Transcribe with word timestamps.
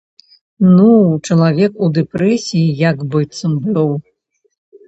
Ну, 0.75 0.87
чалавек 1.27 1.71
у 1.87 1.89
дэпрэсіі 1.97 2.75
як 2.89 2.97
быццам 3.13 3.53
быў. 3.69 3.89